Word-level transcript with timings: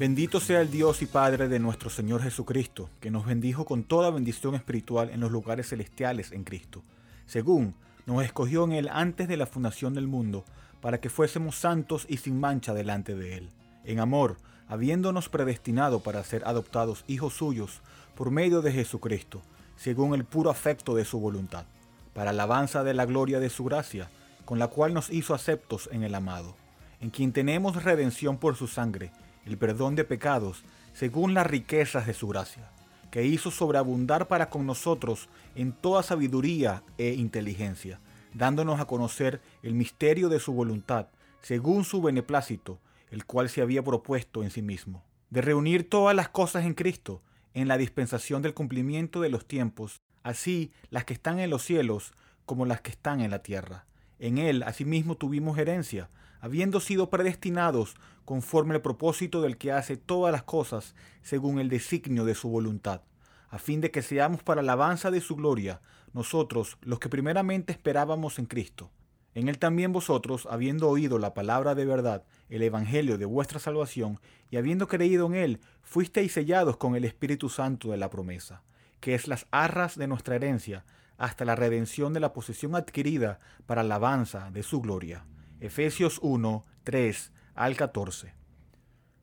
Bendito 0.00 0.40
sea 0.40 0.62
el 0.62 0.70
Dios 0.70 1.02
y 1.02 1.06
Padre 1.06 1.46
de 1.46 1.58
nuestro 1.58 1.90
Señor 1.90 2.22
Jesucristo, 2.22 2.88
que 3.00 3.10
nos 3.10 3.26
bendijo 3.26 3.66
con 3.66 3.84
toda 3.84 4.08
bendición 4.08 4.54
espiritual 4.54 5.10
en 5.10 5.20
los 5.20 5.30
lugares 5.30 5.68
celestiales 5.68 6.32
en 6.32 6.42
Cristo, 6.42 6.82
según 7.26 7.74
nos 8.06 8.24
escogió 8.24 8.64
en 8.64 8.72
Él 8.72 8.88
antes 8.90 9.28
de 9.28 9.36
la 9.36 9.44
fundación 9.44 9.92
del 9.92 10.06
mundo, 10.06 10.46
para 10.80 11.02
que 11.02 11.10
fuésemos 11.10 11.56
santos 11.56 12.06
y 12.08 12.16
sin 12.16 12.40
mancha 12.40 12.72
delante 12.72 13.14
de 13.14 13.36
Él, 13.36 13.50
en 13.84 14.00
amor, 14.00 14.38
habiéndonos 14.68 15.28
predestinado 15.28 16.00
para 16.00 16.24
ser 16.24 16.44
adoptados 16.46 17.04
hijos 17.06 17.34
suyos 17.34 17.82
por 18.14 18.30
medio 18.30 18.62
de 18.62 18.72
Jesucristo, 18.72 19.42
según 19.76 20.14
el 20.14 20.24
puro 20.24 20.48
afecto 20.48 20.94
de 20.94 21.04
su 21.04 21.20
voluntad, 21.20 21.66
para 22.14 22.30
alabanza 22.30 22.84
de 22.84 22.94
la 22.94 23.04
gloria 23.04 23.38
de 23.38 23.50
su 23.50 23.64
gracia, 23.64 24.08
con 24.46 24.58
la 24.58 24.68
cual 24.68 24.94
nos 24.94 25.10
hizo 25.10 25.34
aceptos 25.34 25.90
en 25.92 26.04
el 26.04 26.14
amado, 26.14 26.56
en 27.02 27.10
quien 27.10 27.34
tenemos 27.34 27.84
redención 27.84 28.38
por 28.38 28.56
su 28.56 28.66
sangre, 28.66 29.12
el 29.44 29.58
perdón 29.58 29.94
de 29.94 30.04
pecados, 30.04 30.62
según 30.92 31.34
las 31.34 31.46
riquezas 31.46 32.06
de 32.06 32.14
su 32.14 32.28
gracia, 32.28 32.70
que 33.10 33.24
hizo 33.24 33.50
sobreabundar 33.50 34.28
para 34.28 34.50
con 34.50 34.66
nosotros 34.66 35.28
en 35.54 35.72
toda 35.72 36.02
sabiduría 36.02 36.82
e 36.98 37.14
inteligencia, 37.14 38.00
dándonos 38.34 38.80
a 38.80 38.86
conocer 38.86 39.40
el 39.62 39.74
misterio 39.74 40.28
de 40.28 40.40
su 40.40 40.52
voluntad, 40.52 41.08
según 41.42 41.84
su 41.84 42.02
beneplácito, 42.02 42.78
el 43.10 43.24
cual 43.24 43.48
se 43.48 43.62
había 43.62 43.82
propuesto 43.82 44.42
en 44.42 44.50
sí 44.50 44.62
mismo, 44.62 45.02
de 45.30 45.40
reunir 45.40 45.88
todas 45.88 46.14
las 46.14 46.28
cosas 46.28 46.64
en 46.64 46.74
Cristo, 46.74 47.22
en 47.54 47.66
la 47.66 47.76
dispensación 47.76 48.42
del 48.42 48.54
cumplimiento 48.54 49.20
de 49.20 49.30
los 49.30 49.46
tiempos, 49.46 50.00
así 50.22 50.72
las 50.90 51.04
que 51.04 51.14
están 51.14 51.40
en 51.40 51.50
los 51.50 51.64
cielos 51.64 52.12
como 52.46 52.66
las 52.66 52.80
que 52.80 52.90
están 52.90 53.20
en 53.20 53.30
la 53.30 53.42
tierra. 53.42 53.86
En 54.18 54.38
él 54.38 54.62
asimismo 54.62 55.16
tuvimos 55.16 55.58
herencia, 55.58 56.10
habiendo 56.40 56.80
sido 56.80 57.10
predestinados 57.10 57.94
conforme 58.24 58.74
al 58.74 58.82
propósito 58.82 59.42
del 59.42 59.56
que 59.56 59.72
hace 59.72 59.96
todas 59.96 60.32
las 60.32 60.42
cosas 60.42 60.94
según 61.22 61.58
el 61.58 61.68
designio 61.68 62.24
de 62.24 62.34
su 62.34 62.48
voluntad, 62.48 63.02
a 63.48 63.58
fin 63.58 63.80
de 63.80 63.90
que 63.90 64.02
seamos 64.02 64.42
para 64.42 64.60
alabanza 64.60 65.10
de 65.10 65.20
su 65.20 65.36
gloria, 65.36 65.80
nosotros 66.12 66.78
los 66.82 66.98
que 66.98 67.08
primeramente 67.08 67.72
esperábamos 67.72 68.38
en 68.38 68.46
Cristo. 68.46 68.90
En 69.34 69.48
él 69.48 69.58
también 69.58 69.92
vosotros, 69.92 70.48
habiendo 70.50 70.88
oído 70.88 71.18
la 71.18 71.34
palabra 71.34 71.74
de 71.76 71.84
verdad, 71.84 72.24
el 72.48 72.62
evangelio 72.62 73.16
de 73.16 73.26
vuestra 73.26 73.60
salvación, 73.60 74.18
y 74.50 74.56
habiendo 74.56 74.88
creído 74.88 75.26
en 75.26 75.34
él, 75.34 75.60
fuisteis 75.82 76.32
sellados 76.32 76.76
con 76.76 76.96
el 76.96 77.04
Espíritu 77.04 77.48
Santo 77.48 77.92
de 77.92 77.96
la 77.96 78.10
promesa, 78.10 78.62
que 78.98 79.14
es 79.14 79.28
las 79.28 79.46
arras 79.52 79.96
de 79.96 80.08
nuestra 80.08 80.34
herencia, 80.34 80.84
hasta 81.16 81.44
la 81.44 81.54
redención 81.54 82.12
de 82.12 82.20
la 82.20 82.32
posesión 82.32 82.74
adquirida 82.74 83.38
para 83.66 83.82
alabanza 83.82 84.50
de 84.50 84.62
su 84.62 84.80
gloria. 84.80 85.24
Efesios 85.60 86.18
1, 86.22 86.64
3 86.84 87.32
al 87.54 87.76
14. 87.76 88.32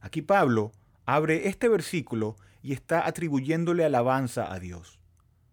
Aquí 0.00 0.20
Pablo 0.20 0.72
abre 1.06 1.46
este 1.46 1.68
versículo 1.68 2.36
y 2.60 2.72
está 2.72 3.06
atribuyéndole 3.06 3.84
alabanza 3.84 4.52
a 4.52 4.58
Dios. 4.58 4.98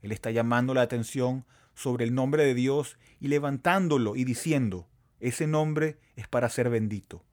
Él 0.01 0.11
está 0.11 0.31
llamando 0.31 0.73
la 0.73 0.81
atención 0.81 1.45
sobre 1.75 2.03
el 2.03 2.15
nombre 2.15 2.43
de 2.45 2.55
Dios 2.55 2.97
y 3.19 3.27
levantándolo 3.27 4.15
y 4.15 4.23
diciendo, 4.23 4.87
ese 5.19 5.45
nombre 5.45 5.99
es 6.15 6.27
para 6.27 6.49
ser 6.49 6.71
bendito. 6.71 7.23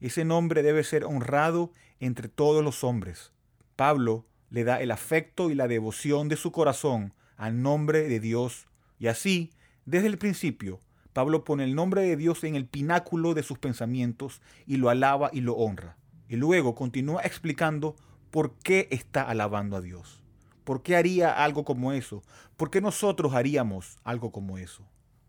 Ese 0.00 0.24
nombre 0.24 0.62
debe 0.62 0.84
ser 0.84 1.04
honrado 1.04 1.72
entre 2.00 2.28
todos 2.28 2.62
los 2.62 2.84
hombres. 2.84 3.32
Pablo 3.76 4.26
le 4.50 4.64
da 4.64 4.80
el 4.80 4.90
afecto 4.90 5.50
y 5.50 5.54
la 5.54 5.68
devoción 5.68 6.28
de 6.28 6.36
su 6.36 6.52
corazón 6.52 7.14
al 7.36 7.62
nombre 7.62 8.08
de 8.08 8.20
Dios. 8.20 8.66
Y 8.98 9.08
así, 9.08 9.52
desde 9.84 10.06
el 10.08 10.18
principio, 10.18 10.80
Pablo 11.12 11.44
pone 11.44 11.64
el 11.64 11.74
nombre 11.74 12.02
de 12.02 12.16
Dios 12.16 12.44
en 12.44 12.56
el 12.56 12.66
pináculo 12.66 13.32
de 13.34 13.42
sus 13.42 13.58
pensamientos 13.58 14.42
y 14.66 14.76
lo 14.76 14.90
alaba 14.90 15.30
y 15.32 15.40
lo 15.40 15.54
honra. 15.54 15.96
Y 16.28 16.36
luego 16.36 16.74
continúa 16.74 17.22
explicando 17.22 17.96
por 18.30 18.54
qué 18.58 18.88
está 18.90 19.22
alabando 19.22 19.76
a 19.76 19.80
Dios. 19.80 20.22
¿Por 20.64 20.82
qué 20.82 20.96
haría 20.96 21.44
algo 21.44 21.64
como 21.64 21.92
eso? 21.92 22.22
¿Por 22.56 22.70
qué 22.70 22.80
nosotros 22.80 23.34
haríamos 23.34 23.98
algo 24.04 24.32
como 24.32 24.58
eso? 24.58 24.82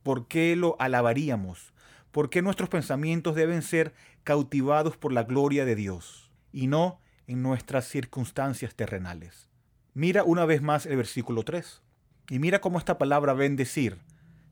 ¿Por 0.04 0.28
qué 0.28 0.56
lo 0.56 0.76
alabaríamos? 0.80 1.74
¿Por 2.12 2.30
qué 2.30 2.42
nuestros 2.42 2.70
pensamientos 2.70 3.36
deben 3.36 3.62
ser 3.62 3.94
cautivados 4.24 4.98
por 4.98 5.12
la 5.12 5.24
gloria 5.24 5.66
de 5.66 5.76
Dios 5.76 6.32
y 6.52 6.68
no 6.68 7.00
en 7.28 7.42
nuestras 7.42 7.88
circunstancias 7.88 8.76
terrenales? 8.76 9.50
Mira 9.94 10.24
una 10.24 10.46
vez 10.46 10.62
más 10.62 10.86
el 10.86 10.98
versículo 10.98 11.44
3 11.44 11.82
y 12.30 12.40
mira 12.40 12.62
cómo 12.62 12.78
esta 12.78 12.98
palabra 12.98 13.34
bendecir 13.34 13.98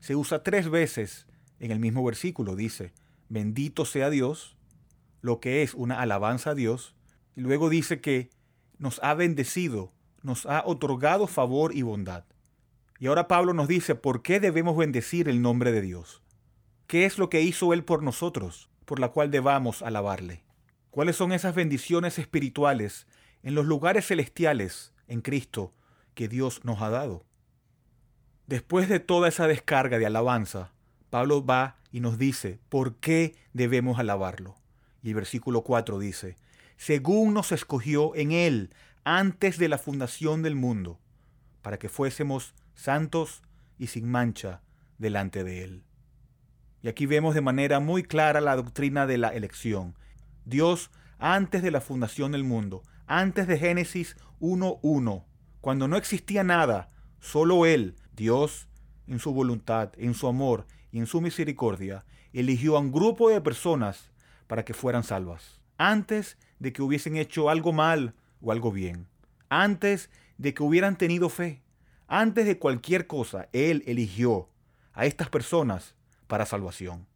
se 0.00 0.16
usa 0.16 0.42
tres 0.42 0.68
veces 0.70 1.26
en 1.60 1.70
el 1.70 1.78
mismo 1.78 2.04
versículo. 2.04 2.56
Dice, 2.56 2.92
bendito 3.28 3.84
sea 3.84 4.10
Dios, 4.10 4.56
lo 5.20 5.40
que 5.40 5.62
es 5.62 5.74
una 5.74 6.00
alabanza 6.00 6.50
a 6.50 6.54
Dios, 6.54 6.94
y 7.34 7.40
luego 7.40 7.68
dice 7.68 8.00
que 8.00 8.30
nos 8.78 9.00
ha 9.02 9.14
bendecido, 9.14 9.92
nos 10.22 10.46
ha 10.46 10.62
otorgado 10.64 11.26
favor 11.26 11.74
y 11.74 11.82
bondad. 11.82 12.24
Y 12.98 13.08
ahora 13.08 13.28
Pablo 13.28 13.52
nos 13.52 13.68
dice 13.68 13.94
por 13.94 14.22
qué 14.22 14.40
debemos 14.40 14.76
bendecir 14.76 15.28
el 15.28 15.42
nombre 15.42 15.72
de 15.72 15.82
Dios. 15.82 16.22
¿Qué 16.86 17.04
es 17.04 17.18
lo 17.18 17.28
que 17.28 17.40
hizo 17.40 17.72
Él 17.72 17.82
por 17.82 18.04
nosotros, 18.04 18.68
por 18.84 19.00
la 19.00 19.08
cual 19.08 19.32
debamos 19.32 19.82
alabarle? 19.82 20.44
¿Cuáles 20.90 21.16
son 21.16 21.32
esas 21.32 21.54
bendiciones 21.54 22.18
espirituales 22.18 23.08
en 23.42 23.56
los 23.56 23.66
lugares 23.66 24.06
celestiales 24.06 24.92
en 25.08 25.20
Cristo 25.20 25.74
que 26.14 26.28
Dios 26.28 26.64
nos 26.64 26.80
ha 26.82 26.90
dado? 26.90 27.24
Después 28.46 28.88
de 28.88 29.00
toda 29.00 29.28
esa 29.28 29.48
descarga 29.48 29.98
de 29.98 30.06
alabanza, 30.06 30.70
Pablo 31.10 31.44
va 31.44 31.76
y 31.90 31.98
nos 31.98 32.18
dice 32.18 32.60
por 32.68 32.94
qué 32.96 33.34
debemos 33.52 33.98
alabarlo. 33.98 34.54
Y 35.02 35.08
el 35.08 35.16
versículo 35.16 35.62
4 35.62 35.98
dice, 35.98 36.36
según 36.76 37.34
nos 37.34 37.50
escogió 37.50 38.14
en 38.14 38.30
Él 38.30 38.70
antes 39.02 39.58
de 39.58 39.68
la 39.68 39.78
fundación 39.78 40.42
del 40.42 40.54
mundo, 40.54 41.00
para 41.62 41.80
que 41.80 41.88
fuésemos 41.88 42.54
santos 42.74 43.42
y 43.76 43.88
sin 43.88 44.08
mancha 44.08 44.62
delante 44.98 45.42
de 45.42 45.64
Él. 45.64 45.85
Y 46.82 46.88
aquí 46.88 47.06
vemos 47.06 47.34
de 47.34 47.40
manera 47.40 47.80
muy 47.80 48.02
clara 48.02 48.40
la 48.40 48.56
doctrina 48.56 49.06
de 49.06 49.18
la 49.18 49.28
elección. 49.28 49.94
Dios, 50.44 50.90
antes 51.18 51.62
de 51.62 51.70
la 51.70 51.80
fundación 51.80 52.32
del 52.32 52.44
mundo, 52.44 52.82
antes 53.06 53.46
de 53.46 53.58
Génesis 53.58 54.16
1.1, 54.40 55.24
cuando 55.60 55.88
no 55.88 55.96
existía 55.96 56.44
nada, 56.44 56.90
solo 57.18 57.66
Él, 57.66 57.96
Dios, 58.14 58.68
en 59.06 59.18
su 59.18 59.32
voluntad, 59.32 59.92
en 59.96 60.14
su 60.14 60.26
amor 60.26 60.66
y 60.92 60.98
en 60.98 61.06
su 61.06 61.20
misericordia, 61.20 62.04
eligió 62.32 62.76
a 62.76 62.80
un 62.80 62.92
grupo 62.92 63.30
de 63.30 63.40
personas 63.40 64.10
para 64.46 64.64
que 64.64 64.74
fueran 64.74 65.02
salvas, 65.02 65.60
antes 65.78 66.38
de 66.58 66.72
que 66.72 66.82
hubiesen 66.82 67.16
hecho 67.16 67.50
algo 67.50 67.72
mal 67.72 68.14
o 68.40 68.52
algo 68.52 68.70
bien, 68.70 69.08
antes 69.48 70.10
de 70.38 70.54
que 70.54 70.62
hubieran 70.62 70.96
tenido 70.96 71.28
fe, 71.28 71.62
antes 72.08 72.46
de 72.46 72.58
cualquier 72.58 73.06
cosa, 73.06 73.48
Él 73.52 73.82
eligió 73.86 74.48
a 74.92 75.06
estas 75.06 75.28
personas 75.28 75.94
para 76.26 76.46
salvación. 76.46 77.06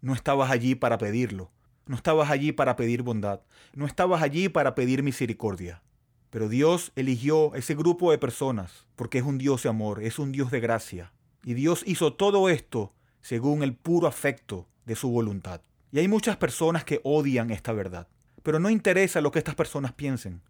No 0.00 0.14
estabas 0.14 0.50
allí 0.50 0.74
para 0.74 0.98
pedirlo, 0.98 1.50
no 1.86 1.96
estabas 1.96 2.30
allí 2.30 2.52
para 2.52 2.76
pedir 2.76 3.02
bondad, 3.02 3.40
no 3.74 3.86
estabas 3.86 4.22
allí 4.22 4.48
para 4.48 4.74
pedir 4.74 5.02
misericordia. 5.02 5.82
Pero 6.30 6.48
Dios 6.48 6.92
eligió 6.94 7.54
ese 7.54 7.74
grupo 7.74 8.10
de 8.10 8.18
personas 8.18 8.86
porque 8.96 9.18
es 9.18 9.24
un 9.24 9.38
Dios 9.38 9.62
de 9.62 9.70
amor, 9.70 10.02
es 10.02 10.18
un 10.18 10.32
Dios 10.32 10.50
de 10.50 10.60
gracia. 10.60 11.12
Y 11.44 11.54
Dios 11.54 11.82
hizo 11.86 12.12
todo 12.12 12.48
esto 12.48 12.92
según 13.22 13.62
el 13.62 13.74
puro 13.74 14.06
afecto 14.06 14.68
de 14.84 14.96
su 14.96 15.10
voluntad. 15.10 15.62
Y 15.90 16.00
hay 16.00 16.08
muchas 16.08 16.36
personas 16.36 16.84
que 16.84 17.00
odian 17.02 17.50
esta 17.50 17.72
verdad. 17.72 18.08
Pero 18.42 18.58
no 18.58 18.70
interesa 18.70 19.20
lo 19.20 19.30
que 19.30 19.38
estas 19.38 19.54
personas 19.54 19.92
piensen. 19.92 20.42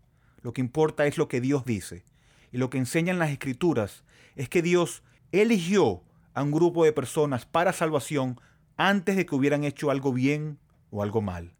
Lo 0.43 0.53
que 0.53 0.61
importa 0.61 1.07
es 1.07 1.19
lo 1.19 1.29
que 1.29 1.41
Dios 1.41 1.65
dice. 1.65 2.05
Y 2.53 2.59
lo 2.59 2.71
que 2.71 2.79
enseñan 2.79 3.19
las 3.19 3.31
escrituras 3.31 4.05
es 4.35 4.49
que 4.49 4.63
Dios 4.63 5.03
eligió 5.33 6.03
a 6.39 6.43
un 6.45 6.53
grupo 6.53 6.85
de 6.85 6.93
personas 6.93 7.47
para 7.47 7.73
salvación 7.73 8.41
antes 8.77 9.17
de 9.17 9.27
que 9.27 9.35
hubieran 9.35 9.65
hecho 9.65 9.91
algo 9.91 10.13
bien 10.13 10.59
o 10.91 11.03
algo 11.03 11.21
mal. 11.21 11.53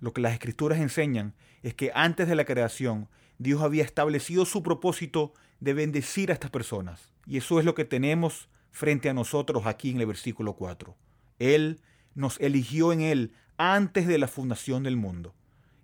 Lo 0.00 0.12
que 0.12 0.20
las 0.20 0.32
escrituras 0.32 0.80
enseñan 0.80 1.34
es 1.62 1.74
que 1.74 1.92
antes 1.94 2.26
de 2.26 2.34
la 2.34 2.44
creación 2.44 3.08
Dios 3.38 3.62
había 3.62 3.84
establecido 3.84 4.44
su 4.44 4.64
propósito 4.64 5.32
de 5.60 5.74
bendecir 5.74 6.30
a 6.30 6.34
estas 6.34 6.50
personas. 6.50 7.12
Y 7.24 7.36
eso 7.36 7.60
es 7.60 7.64
lo 7.64 7.76
que 7.76 7.84
tenemos 7.84 8.48
frente 8.72 9.08
a 9.08 9.14
nosotros 9.14 9.64
aquí 9.64 9.90
en 9.90 10.00
el 10.00 10.06
versículo 10.06 10.54
4. 10.54 10.96
Él 11.38 11.80
nos 12.16 12.40
eligió 12.40 12.92
en 12.92 13.02
Él 13.02 13.32
antes 13.58 14.08
de 14.08 14.18
la 14.18 14.26
fundación 14.26 14.82
del 14.82 14.96
mundo. 14.96 15.34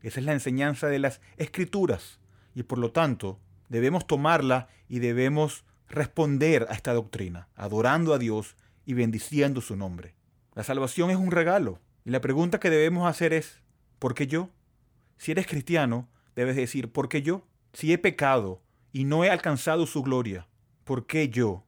Esa 0.02 0.18
es 0.18 0.26
la 0.26 0.32
enseñanza 0.32 0.88
de 0.88 0.98
las 0.98 1.20
escrituras 1.36 2.18
y 2.56 2.64
por 2.64 2.78
lo 2.78 2.90
tanto 2.90 3.38
debemos 3.68 4.08
tomarla 4.08 4.66
y 4.88 4.98
debemos 4.98 5.64
responder 5.92 6.66
a 6.70 6.74
esta 6.74 6.94
doctrina, 6.94 7.48
adorando 7.54 8.14
a 8.14 8.18
Dios 8.18 8.56
y 8.84 8.94
bendiciendo 8.94 9.60
su 9.60 9.76
nombre. 9.76 10.14
La 10.54 10.64
salvación 10.64 11.10
es 11.10 11.16
un 11.16 11.30
regalo 11.30 11.78
y 12.04 12.10
la 12.10 12.20
pregunta 12.20 12.58
que 12.58 12.70
debemos 12.70 13.08
hacer 13.08 13.32
es, 13.32 13.60
¿por 13.98 14.14
qué 14.14 14.26
yo? 14.26 14.50
Si 15.18 15.30
eres 15.30 15.46
cristiano, 15.46 16.08
debes 16.34 16.56
decir, 16.56 16.90
¿por 16.90 17.08
qué 17.08 17.22
yo? 17.22 17.46
Si 17.74 17.92
he 17.92 17.98
pecado 17.98 18.62
y 18.90 19.04
no 19.04 19.22
he 19.22 19.30
alcanzado 19.30 19.86
su 19.86 20.02
gloria, 20.02 20.48
¿por 20.84 21.06
qué 21.06 21.28
yo? 21.28 21.64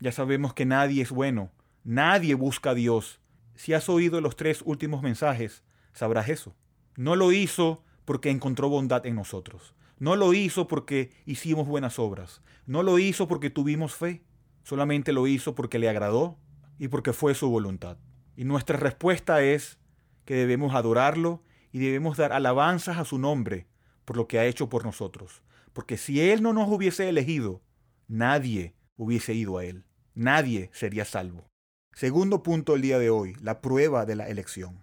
Ya 0.00 0.10
sabemos 0.10 0.54
que 0.54 0.64
nadie 0.64 1.02
es 1.02 1.10
bueno, 1.10 1.52
nadie 1.84 2.34
busca 2.34 2.70
a 2.70 2.74
Dios. 2.74 3.20
Si 3.54 3.74
has 3.74 3.88
oído 3.88 4.20
los 4.20 4.36
tres 4.36 4.62
últimos 4.64 5.02
mensajes, 5.02 5.62
sabrás 5.92 6.28
eso. 6.28 6.54
No 6.96 7.14
lo 7.14 7.30
hizo 7.30 7.84
porque 8.06 8.30
encontró 8.30 8.68
bondad 8.68 9.04
en 9.06 9.16
nosotros. 9.16 9.74
No 9.98 10.16
lo 10.16 10.34
hizo 10.34 10.68
porque 10.68 11.10
hicimos 11.24 11.66
buenas 11.66 11.98
obras. 11.98 12.42
No 12.66 12.82
lo 12.82 12.98
hizo 12.98 13.28
porque 13.28 13.50
tuvimos 13.50 13.94
fe. 13.94 14.24
Solamente 14.62 15.12
lo 15.12 15.26
hizo 15.26 15.54
porque 15.54 15.78
le 15.78 15.88
agradó 15.88 16.38
y 16.78 16.88
porque 16.88 17.12
fue 17.12 17.34
su 17.34 17.48
voluntad. 17.48 17.98
Y 18.36 18.44
nuestra 18.44 18.76
respuesta 18.76 19.42
es 19.42 19.78
que 20.24 20.34
debemos 20.34 20.74
adorarlo 20.74 21.42
y 21.72 21.78
debemos 21.78 22.16
dar 22.16 22.32
alabanzas 22.32 22.98
a 22.98 23.04
su 23.04 23.18
nombre 23.18 23.66
por 24.04 24.16
lo 24.16 24.28
que 24.28 24.38
ha 24.38 24.44
hecho 24.44 24.68
por 24.68 24.84
nosotros. 24.84 25.42
Porque 25.72 25.96
si 25.96 26.20
Él 26.20 26.42
no 26.42 26.52
nos 26.52 26.68
hubiese 26.68 27.08
elegido, 27.08 27.62
nadie 28.08 28.74
hubiese 28.96 29.34
ido 29.34 29.58
a 29.58 29.64
Él. 29.64 29.84
Nadie 30.14 30.70
sería 30.72 31.04
salvo. 31.04 31.50
Segundo 31.92 32.42
punto 32.42 32.74
el 32.74 32.82
día 32.82 32.98
de 32.98 33.10
hoy, 33.10 33.36
la 33.40 33.60
prueba 33.60 34.04
de 34.04 34.16
la 34.16 34.28
elección. 34.28 34.82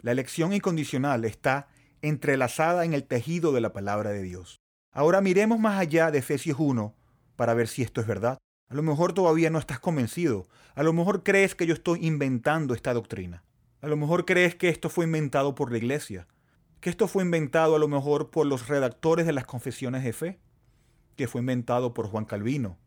La 0.00 0.12
elección 0.12 0.52
incondicional 0.52 1.24
está 1.24 1.68
entrelazada 2.02 2.84
en 2.84 2.94
el 2.94 3.04
tejido 3.04 3.52
de 3.52 3.60
la 3.60 3.72
palabra 3.72 4.10
de 4.10 4.22
Dios. 4.22 4.60
Ahora 4.92 5.20
miremos 5.20 5.58
más 5.58 5.78
allá 5.78 6.10
de 6.10 6.18
Efesios 6.18 6.58
1 6.58 6.94
para 7.36 7.54
ver 7.54 7.68
si 7.68 7.82
esto 7.82 8.00
es 8.00 8.06
verdad. 8.06 8.38
A 8.68 8.74
lo 8.74 8.82
mejor 8.82 9.12
todavía 9.12 9.50
no 9.50 9.58
estás 9.58 9.78
convencido. 9.78 10.48
A 10.74 10.82
lo 10.82 10.92
mejor 10.92 11.22
crees 11.22 11.54
que 11.54 11.66
yo 11.66 11.74
estoy 11.74 12.04
inventando 12.06 12.74
esta 12.74 12.94
doctrina. 12.94 13.44
A 13.80 13.88
lo 13.88 13.96
mejor 13.96 14.24
crees 14.24 14.54
que 14.54 14.68
esto 14.68 14.88
fue 14.88 15.04
inventado 15.04 15.54
por 15.54 15.70
la 15.70 15.78
iglesia. 15.78 16.26
Que 16.80 16.90
esto 16.90 17.08
fue 17.08 17.22
inventado 17.22 17.76
a 17.76 17.78
lo 17.78 17.88
mejor 17.88 18.30
por 18.30 18.46
los 18.46 18.68
redactores 18.68 19.26
de 19.26 19.32
las 19.32 19.44
confesiones 19.44 20.02
de 20.02 20.12
fe. 20.12 20.40
Que 21.14 21.28
fue 21.28 21.40
inventado 21.40 21.94
por 21.94 22.08
Juan 22.08 22.24
Calvino 22.24 22.78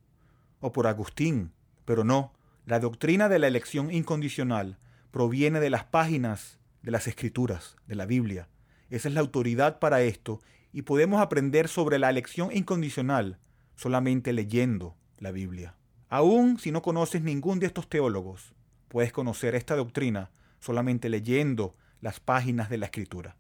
o 0.59 0.71
por 0.71 0.87
Agustín. 0.87 1.53
Pero 1.85 2.03
no, 2.03 2.33
la 2.65 2.79
doctrina 2.79 3.29
de 3.29 3.39
la 3.39 3.47
elección 3.47 3.91
incondicional 3.91 4.77
proviene 5.11 5.59
de 5.59 5.69
las 5.69 5.85
páginas 5.85 6.59
de 6.81 6.91
las 6.91 7.07
escrituras, 7.07 7.77
de 7.87 7.95
la 7.95 8.05
Biblia. 8.05 8.47
Esa 8.89 9.07
es 9.07 9.13
la 9.13 9.21
autoridad 9.21 9.79
para 9.79 10.01
esto 10.01 10.41
y 10.71 10.83
podemos 10.83 11.21
aprender 11.21 11.67
sobre 11.67 11.99
la 11.99 12.09
elección 12.09 12.55
incondicional 12.55 13.39
solamente 13.75 14.33
leyendo 14.33 14.97
la 15.17 15.31
Biblia. 15.31 15.75
Aún 16.09 16.59
si 16.59 16.71
no 16.71 16.81
conoces 16.81 17.21
ningún 17.21 17.59
de 17.59 17.67
estos 17.67 17.87
teólogos, 17.87 18.53
puedes 18.87 19.11
conocer 19.13 19.55
esta 19.55 19.75
doctrina 19.75 20.31
solamente 20.59 21.09
leyendo 21.09 21.75
las 22.01 22.19
páginas 22.19 22.69
de 22.69 22.77
la 22.77 22.87
Escritura. 22.87 23.37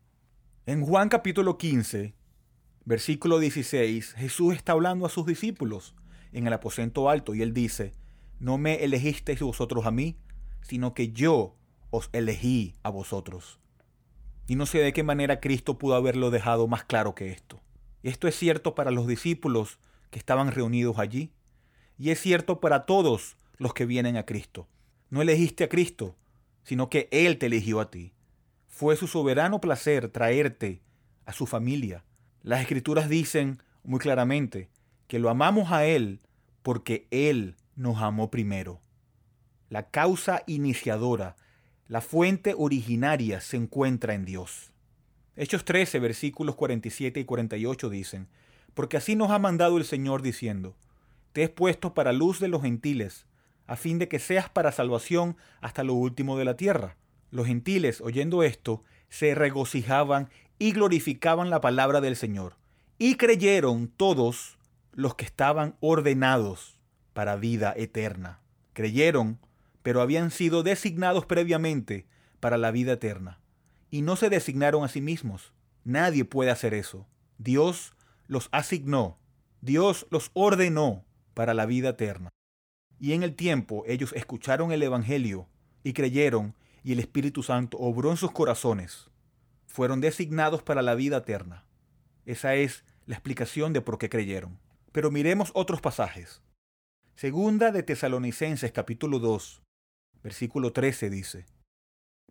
En 0.65 0.85
Juan 0.85 1.09
capítulo 1.09 1.57
15, 1.57 2.13
versículo 2.85 3.39
16, 3.39 4.13
Jesús 4.13 4.55
está 4.55 4.73
hablando 4.73 5.05
a 5.05 5.09
sus 5.09 5.25
discípulos 5.25 5.95
en 6.31 6.45
el 6.45 6.53
aposento 6.53 7.09
alto 7.09 7.33
y 7.33 7.41
él 7.41 7.53
dice, 7.53 7.93
no 8.39 8.57
me 8.57 8.83
elegisteis 8.83 9.41
vosotros 9.41 9.85
a 9.85 9.91
mí, 9.91 10.17
sino 10.61 10.93
que 10.93 11.11
yo 11.11 11.55
os 11.89 12.09
elegí 12.13 12.75
a 12.83 12.89
vosotros. 12.89 13.59
Y 14.49 14.55
no 14.55 14.65
sé 14.65 14.79
de 14.79 14.93
qué 14.93 15.03
manera 15.03 15.39
Cristo 15.39 15.77
pudo 15.77 15.93
haberlo 15.93 16.31
dejado 16.31 16.67
más 16.67 16.83
claro 16.83 17.13
que 17.13 17.29
esto. 17.29 17.61
Esto 18.01 18.27
es 18.27 18.35
cierto 18.35 18.73
para 18.73 18.89
los 18.89 19.05
discípulos 19.05 19.77
que 20.09 20.17
estaban 20.17 20.51
reunidos 20.51 20.97
allí, 20.97 21.31
y 21.99 22.09
es 22.09 22.19
cierto 22.19 22.59
para 22.59 22.87
todos 22.87 23.37
los 23.57 23.75
que 23.75 23.85
vienen 23.85 24.17
a 24.17 24.25
Cristo. 24.25 24.67
No 25.11 25.21
elegiste 25.21 25.65
a 25.65 25.69
Cristo, 25.69 26.15
sino 26.63 26.89
que 26.89 27.09
Él 27.11 27.37
te 27.37 27.45
eligió 27.45 27.79
a 27.79 27.91
ti. 27.91 28.11
Fue 28.67 28.95
su 28.95 29.05
soberano 29.05 29.61
placer 29.61 30.09
traerte 30.09 30.81
a 31.27 31.33
su 31.33 31.45
familia. 31.45 32.03
Las 32.41 32.61
escrituras 32.61 33.07
dicen 33.07 33.61
muy 33.83 33.99
claramente 33.99 34.71
que 35.05 35.19
lo 35.19 35.29
amamos 35.29 35.71
a 35.71 35.85
Él 35.85 36.21
porque 36.63 37.07
Él 37.11 37.55
nos 37.75 38.01
amó 38.01 38.31
primero. 38.31 38.81
La 39.69 39.91
causa 39.91 40.41
iniciadora, 40.47 41.35
la 41.89 42.01
fuente 42.01 42.53
originaria 42.55 43.41
se 43.41 43.57
encuentra 43.57 44.13
en 44.13 44.23
Dios. 44.23 44.71
Hechos 45.35 45.65
13, 45.65 45.97
versículos 45.97 46.55
47 46.55 47.19
y 47.19 47.25
48 47.25 47.89
dicen, 47.89 48.27
porque 48.75 48.97
así 48.97 49.15
nos 49.15 49.31
ha 49.31 49.39
mandado 49.39 49.79
el 49.79 49.85
Señor 49.85 50.21
diciendo, 50.21 50.75
te 51.33 51.43
he 51.43 51.49
puesto 51.49 51.95
para 51.95 52.13
luz 52.13 52.39
de 52.39 52.47
los 52.47 52.61
gentiles, 52.61 53.25
a 53.65 53.75
fin 53.75 53.97
de 53.97 54.07
que 54.07 54.19
seas 54.19 54.49
para 54.49 54.71
salvación 54.71 55.35
hasta 55.61 55.83
lo 55.83 55.95
último 55.95 56.37
de 56.37 56.45
la 56.45 56.55
tierra. 56.55 56.95
Los 57.31 57.47
gentiles, 57.47 58.01
oyendo 58.01 58.43
esto, 58.43 58.83
se 59.09 59.33
regocijaban 59.33 60.29
y 60.59 60.73
glorificaban 60.73 61.49
la 61.49 61.59
palabra 61.59 62.01
del 62.01 62.15
Señor, 62.15 62.55
y 62.99 63.15
creyeron 63.15 63.87
todos 63.87 64.59
los 64.91 65.15
que 65.15 65.25
estaban 65.25 65.75
ordenados 65.79 66.79
para 67.13 67.35
vida 67.35 67.73
eterna. 67.75 68.41
Creyeron, 68.73 69.39
pero 69.89 70.03
habían 70.03 70.29
sido 70.29 70.61
designados 70.61 71.25
previamente 71.25 72.05
para 72.39 72.59
la 72.59 72.69
vida 72.69 72.91
eterna, 72.91 73.39
y 73.89 74.03
no 74.03 74.17
se 74.17 74.29
designaron 74.29 74.83
a 74.83 74.87
sí 74.87 75.01
mismos. 75.01 75.51
Nadie 75.83 76.25
puede 76.25 76.51
hacer 76.51 76.75
eso. 76.75 77.07
Dios 77.39 77.93
los 78.27 78.49
asignó, 78.51 79.17
Dios 79.61 80.05
los 80.11 80.29
ordenó 80.35 81.05
para 81.33 81.55
la 81.55 81.65
vida 81.65 81.89
eterna. 81.89 82.29
Y 82.99 83.13
en 83.13 83.23
el 83.23 83.33
tiempo 83.33 83.83
ellos 83.87 84.13
escucharon 84.13 84.71
el 84.71 84.83
Evangelio 84.83 85.49
y 85.83 85.93
creyeron 85.93 86.53
y 86.83 86.91
el 86.91 86.99
Espíritu 86.99 87.41
Santo 87.41 87.79
obró 87.79 88.11
en 88.11 88.17
sus 88.17 88.31
corazones. 88.31 89.09
Fueron 89.65 90.01
designados 90.01 90.61
para 90.61 90.83
la 90.83 90.93
vida 90.93 91.17
eterna. 91.17 91.65
Esa 92.27 92.53
es 92.53 92.85
la 93.07 93.15
explicación 93.15 93.73
de 93.73 93.81
por 93.81 93.97
qué 93.97 94.07
creyeron. 94.07 94.59
Pero 94.91 95.09
miremos 95.09 95.49
otros 95.55 95.81
pasajes. 95.81 96.43
Segunda 97.15 97.71
de 97.71 97.81
Tesalonicenses 97.81 98.71
capítulo 98.71 99.17
2, 99.17 99.63
versículo 100.23 100.73
13 100.73 101.09
dice, 101.09 101.45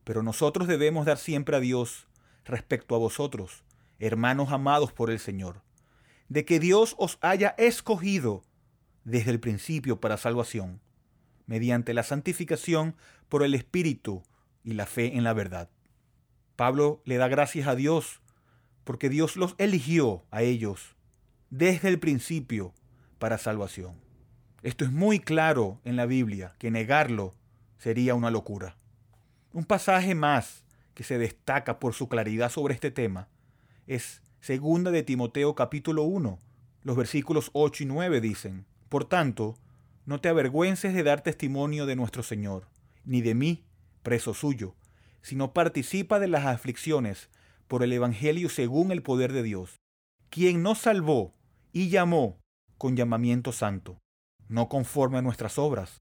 Pero 0.05 0.23
nosotros 0.23 0.69
debemos 0.69 1.07
dar 1.07 1.19
siempre 1.19 1.57
a 1.57 1.61
Dios 1.61 2.09
respecto 2.45 2.95
a 2.95 2.99
vosotros, 2.99 3.65
hermanos 3.99 4.53
amados 4.53 4.93
por 4.93 5.11
el 5.11 5.19
Señor, 5.19 5.63
de 6.29 6.45
que 6.45 6.61
Dios 6.61 6.95
os 6.99 7.19
haya 7.21 7.55
escogido 7.59 8.43
desde 9.05 9.31
el 9.31 9.41
principio 9.41 10.01
para 10.01 10.17
salvación, 10.17 10.81
mediante 11.47 11.95
la 11.95 12.03
santificación 12.03 12.95
por 13.29 13.43
el 13.43 13.55
Espíritu 13.55 14.23
y 14.65 14.75
la 14.75 14.87
fe 14.87 15.17
en 15.17 15.25
la 15.25 15.33
verdad. 15.33 15.71
Pablo 16.57 17.03
le 17.05 17.17
da 17.17 17.29
gracias 17.29 17.69
a 17.69 17.75
Dios 17.75 18.21
porque 18.85 19.09
Dios 19.09 19.37
los 19.37 19.55
eligió 19.59 20.25
a 20.31 20.43
ellos 20.43 20.97
desde 21.51 21.89
el 21.89 21.99
principio 21.99 22.75
para 23.19 23.39
salvación. 23.39 23.95
Esto 24.63 24.85
es 24.85 24.93
muy 24.93 25.21
claro 25.21 25.81
en 25.85 25.97
la 25.97 26.07
Biblia, 26.07 26.55
que 26.59 26.71
negarlo 26.71 27.35
sería 27.79 28.15
una 28.15 28.31
locura. 28.31 28.77
Un 29.53 29.65
pasaje 29.65 30.15
más 30.15 30.65
que 30.95 31.05
se 31.05 31.19
destaca 31.19 31.79
por 31.79 31.95
su 31.95 32.09
claridad 32.09 32.51
sobre 32.51 32.75
este 32.75 32.91
tema 32.91 33.29
es 33.87 34.21
segunda 34.41 34.91
de 34.91 35.03
Timoteo 35.03 35.55
capítulo 35.55 36.03
1. 36.03 36.39
Los 36.83 36.97
versículos 36.97 37.51
8 37.55 37.85
y 37.85 37.87
9 37.87 38.21
dicen, 38.21 38.67
Por 38.89 39.05
tanto, 39.05 39.57
no 40.05 40.21
te 40.21 40.29
avergüences 40.29 40.95
de 40.95 41.03
dar 41.03 41.23
testimonio 41.23 41.87
de 41.87 41.97
nuestro 41.97 42.23
Señor, 42.23 42.69
ni 43.05 43.23
de 43.23 43.35
mí, 43.35 43.65
preso 44.03 44.35
suyo, 44.35 44.75
sino 45.23 45.53
participa 45.53 46.19
de 46.19 46.29
las 46.29 46.47
aflicciones 46.47 47.31
por 47.69 47.83
el 47.83 47.93
Evangelio 47.93 48.49
según 48.49 48.91
el 48.91 49.03
poder 49.03 49.33
de 49.33 49.43
Dios, 49.43 49.77
quien 50.31 50.63
nos 50.63 50.79
salvó 50.79 51.35
y 51.73 51.91
llamó 51.91 52.39
con 52.77 52.97
llamamiento 52.97 53.53
santo, 53.53 53.99
no 54.49 54.69
conforme 54.69 55.19
a 55.19 55.23
nuestras 55.23 55.59
obras, 55.59 55.99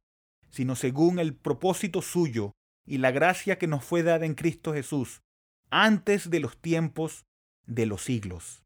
sino 0.49 0.75
según 0.75 1.19
el 1.19 1.35
propósito 1.35 2.01
suyo 2.01 2.53
y 2.85 2.99
la 2.99 3.11
gracia 3.11 3.57
que 3.57 3.67
nos 3.67 3.83
fue 3.83 4.03
dada 4.03 4.25
en 4.25 4.33
Cristo 4.33 4.73
Jesús 4.73 5.21
antes 5.69 6.29
de 6.29 6.39
los 6.39 6.57
tiempos 6.57 7.25
de 7.65 7.85
los 7.85 8.03
siglos. 8.03 8.63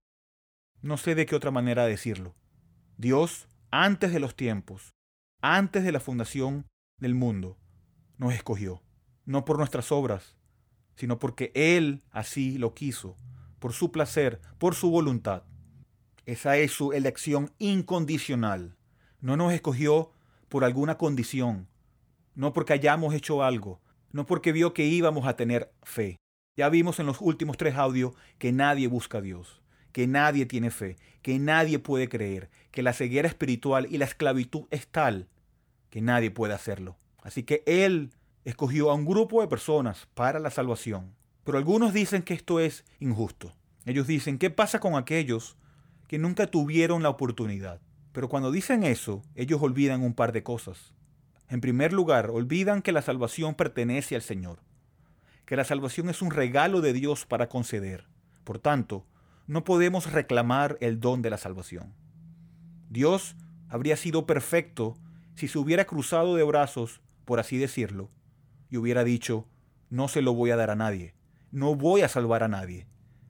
No 0.82 0.98
sé 0.98 1.16
de 1.16 1.26
qué 1.26 1.36
otra 1.36 1.52
manera 1.52 1.86
decirlo. 1.86 2.36
Dios, 2.98 3.48
antes 3.72 4.14
de 4.14 4.20
los 4.20 4.36
tiempos, 4.36 4.94
antes 5.42 5.84
de 5.84 5.92
la 5.92 6.00
fundación 6.00 6.68
del 6.98 7.16
mundo, 7.16 7.58
nos 8.18 8.34
escogió, 8.34 8.84
no 9.26 9.44
por 9.44 9.58
nuestras 9.58 9.92
obras, 9.92 10.38
sino 10.96 11.18
porque 11.18 11.52
Él 11.56 12.04
así 12.12 12.60
lo 12.60 12.76
quiso, 12.76 13.18
por 13.58 13.74
su 13.74 13.92
placer, 13.92 14.40
por 14.60 14.76
su 14.76 14.92
voluntad. 14.92 15.44
Esa 16.26 16.58
es 16.58 16.72
su 16.72 16.94
elección 16.94 17.52
incondicional. 17.58 18.78
No 19.20 19.38
nos 19.38 19.54
escogió 19.54 20.12
por 20.50 20.64
alguna 20.64 20.98
condición, 20.98 21.68
no 22.36 22.54
porque 22.54 22.74
hayamos 22.74 23.14
hecho 23.14 23.44
algo, 23.44 23.82
no 24.12 24.26
porque 24.26 24.52
vio 24.52 24.74
que 24.74 24.86
íbamos 24.86 25.28
a 25.28 25.36
tener 25.36 25.72
fe. 25.84 26.18
Ya 26.58 26.70
vimos 26.70 27.00
en 27.00 27.06
los 27.06 27.22
últimos 27.22 27.58
tres 27.58 27.76
audios 27.76 28.14
que 28.38 28.52
nadie 28.52 28.88
busca 28.88 29.20
a 29.20 29.22
Dios, 29.22 29.62
que 29.92 30.08
nadie 30.08 30.46
tiene 30.46 30.72
fe, 30.72 30.98
que 31.22 31.40
nadie 31.40 31.80
puede 31.80 32.10
creer, 32.10 32.50
que 32.72 32.84
la 32.84 32.94
ceguera 32.94 33.28
espiritual 33.28 33.88
y 33.90 33.98
la 33.98 34.06
esclavitud 34.06 34.66
es 34.70 34.88
tal 34.88 35.28
que 35.90 36.02
nadie 36.02 36.32
puede 36.32 36.54
hacerlo. 36.54 36.98
Así 37.22 37.44
que 37.44 37.64
Él 37.68 38.12
escogió 38.46 38.90
a 38.90 38.96
un 38.96 39.06
grupo 39.06 39.42
de 39.42 39.48
personas 39.48 40.08
para 40.14 40.40
la 40.40 40.50
salvación. 40.50 41.14
Pero 41.44 41.58
algunos 41.58 41.94
dicen 41.94 42.24
que 42.24 42.34
esto 42.34 42.60
es 42.60 42.86
injusto. 43.00 43.54
Ellos 43.86 44.08
dicen, 44.08 44.38
¿qué 44.38 44.50
pasa 44.50 44.80
con 44.80 44.96
aquellos 44.96 45.58
que 46.08 46.18
nunca 46.18 46.48
tuvieron 46.48 47.04
la 47.04 47.10
oportunidad? 47.10 47.82
Pero 48.12 48.30
cuando 48.30 48.52
dicen 48.52 48.84
eso, 48.84 49.24
ellos 49.36 49.62
olvidan 49.62 50.02
un 50.02 50.14
par 50.14 50.32
de 50.32 50.44
cosas. 50.44 50.94
En 51.52 51.60
primer 51.60 51.92
lugar, 51.92 52.30
olvidan 52.30 52.82
que 52.82 52.94
la 52.94 53.02
salvación 53.02 53.56
pertenece 53.56 54.16
al 54.16 54.22
Señor, 54.22 54.60
que 55.46 55.58
la 55.58 55.66
salvación 55.66 56.08
es 56.08 56.22
un 56.22 56.32
regalo 56.32 56.80
de 56.80 56.94
Dios 56.94 57.26
para 57.26 57.50
conceder. 57.50 58.06
Por 58.46 58.58
tanto, 58.58 59.06
no 59.48 59.66
podemos 59.66 60.10
reclamar 60.10 60.78
el 60.80 61.02
don 61.02 61.22
de 61.22 61.30
la 61.30 61.38
salvación. 61.38 61.94
Dios 62.90 63.36
habría 63.68 63.98
sido 63.98 64.26
perfecto 64.26 64.96
si 65.36 65.50
se 65.50 65.60
hubiera 65.60 65.84
cruzado 65.84 66.38
de 66.38 66.44
brazos, 66.44 67.02
por 67.26 67.42
así 67.42 67.58
decirlo, 67.58 68.10
y 68.70 68.78
hubiera 68.78 69.04
dicho, 69.04 69.46
no 69.90 70.08
se 70.08 70.22
lo 70.22 70.34
voy 70.34 70.52
a 70.52 70.56
dar 70.56 70.70
a 70.70 70.78
nadie, 70.78 71.16
no 71.52 71.76
voy 71.76 72.00
a 72.00 72.08
salvar 72.08 72.44
a 72.44 72.48
nadie. 72.48 72.88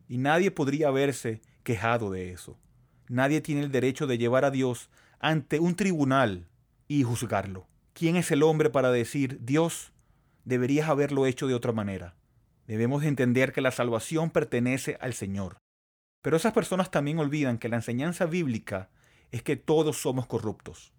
Y 0.07 0.19
nadie 0.19 0.51
podría 0.51 0.91
verse 0.91 1.41
quejado 1.63 2.11
de 2.11 2.31
eso. 2.33 2.59
Nadie 3.07 3.41
tiene 3.41 3.61
el 3.61 3.71
derecho 3.71 4.05
de 4.05 4.19
llevar 4.19 4.45
a 4.45 4.51
Dios 4.51 4.91
ante 5.19 5.59
un 5.59 5.75
tribunal 5.75 6.49
y 6.87 7.01
juzgarlo. 7.01 7.70
¿Quién 8.01 8.15
es 8.15 8.31
el 8.31 8.41
hombre 8.41 8.71
para 8.71 8.91
decir, 8.91 9.37
Dios, 9.45 9.93
deberías 10.43 10.89
haberlo 10.89 11.27
hecho 11.27 11.45
de 11.45 11.53
otra 11.53 11.71
manera? 11.71 12.15
Debemos 12.65 13.03
entender 13.03 13.53
que 13.53 13.61
la 13.61 13.69
salvación 13.69 14.31
pertenece 14.31 14.97
al 15.01 15.13
Señor. 15.13 15.59
Pero 16.23 16.35
esas 16.35 16.51
personas 16.51 16.89
también 16.89 17.19
olvidan 17.19 17.59
que 17.59 17.69
la 17.69 17.75
enseñanza 17.75 18.25
bíblica 18.25 18.89
es 19.29 19.43
que 19.43 19.55
todos 19.55 20.01
somos 20.01 20.25
corruptos, 20.25 20.95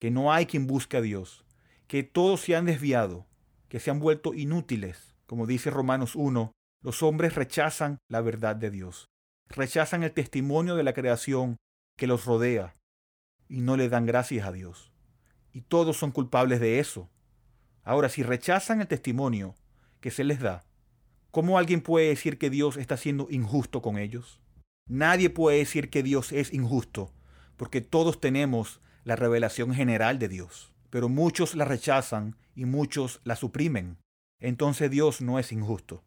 que 0.00 0.10
no 0.10 0.32
hay 0.32 0.46
quien 0.46 0.66
busque 0.66 0.96
a 0.96 1.02
Dios, 1.02 1.44
que 1.86 2.04
todos 2.04 2.40
se 2.40 2.56
han 2.56 2.64
desviado, 2.64 3.26
que 3.68 3.78
se 3.78 3.90
han 3.90 4.00
vuelto 4.00 4.32
inútiles. 4.32 5.14
Como 5.26 5.46
dice 5.46 5.68
Romanos 5.68 6.16
1, 6.16 6.52
los 6.82 7.02
hombres 7.02 7.34
rechazan 7.34 7.98
la 8.08 8.22
verdad 8.22 8.56
de 8.56 8.70
Dios, 8.70 9.10
rechazan 9.50 10.04
el 10.04 10.12
testimonio 10.12 10.74
de 10.74 10.84
la 10.84 10.94
creación 10.94 11.58
que 11.98 12.06
los 12.06 12.24
rodea 12.24 12.76
y 13.46 13.60
no 13.60 13.76
le 13.76 13.90
dan 13.90 14.06
gracias 14.06 14.46
a 14.46 14.52
Dios. 14.52 14.89
Y 15.52 15.62
todos 15.62 15.96
son 15.96 16.10
culpables 16.10 16.60
de 16.60 16.78
eso. 16.78 17.08
Ahora, 17.82 18.08
si 18.08 18.22
rechazan 18.22 18.80
el 18.80 18.88
testimonio 18.88 19.54
que 20.00 20.10
se 20.10 20.24
les 20.24 20.40
da, 20.40 20.64
¿cómo 21.30 21.58
alguien 21.58 21.80
puede 21.80 22.08
decir 22.08 22.38
que 22.38 22.50
Dios 22.50 22.76
está 22.76 22.96
siendo 22.96 23.26
injusto 23.30 23.82
con 23.82 23.98
ellos? 23.98 24.40
Nadie 24.86 25.30
puede 25.30 25.58
decir 25.58 25.90
que 25.90 26.02
Dios 26.02 26.32
es 26.32 26.52
injusto, 26.52 27.12
porque 27.56 27.80
todos 27.80 28.20
tenemos 28.20 28.80
la 29.04 29.16
revelación 29.16 29.74
general 29.74 30.18
de 30.18 30.28
Dios 30.28 30.70
pero 30.90 31.08
muchos 31.08 31.54
la 31.54 31.64
rechazan 31.64 32.36
y 32.54 32.66
muchos 32.66 33.20
la 33.24 33.36
suprimen. 33.36 33.96
Entonces 34.40 34.90
Dios 34.90 35.20
no 35.20 35.38
es 35.38 35.52
injusto. 35.52 36.02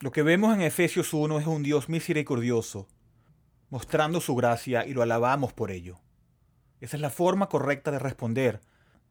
Lo 0.00 0.12
que 0.12 0.22
vemos 0.22 0.54
en 0.54 0.60
Efesios 0.60 1.14
1 1.14 1.40
es 1.40 1.46
un 1.46 1.62
Dios 1.62 1.88
misericordioso, 1.88 2.86
mostrando 3.70 4.20
su 4.20 4.34
gracia 4.34 4.86
y 4.86 4.92
lo 4.92 5.02
alabamos 5.02 5.52
por 5.52 5.70
ello. 5.70 6.00
Esa 6.84 6.98
es 6.98 7.00
la 7.00 7.08
forma 7.08 7.48
correcta 7.48 7.90
de 7.92 7.98
responder 7.98 8.60